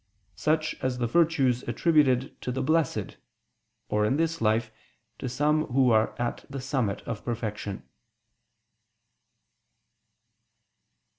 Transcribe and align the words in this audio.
Such 0.35 0.73
as 0.81 0.97
the 0.97 1.05
virtues 1.05 1.61
attributed 1.67 2.41
to 2.41 2.51
the 2.51 2.63
Blessed, 2.63 3.17
or, 3.87 4.03
in 4.03 4.17
this 4.17 4.41
life, 4.41 4.71
to 5.19 5.29
some 5.29 5.65
who 5.67 5.91
are 5.91 6.19
at 6.19 6.43
the 6.49 6.59
summit 6.59 7.03
of 7.03 7.23
perfection. 7.23 7.83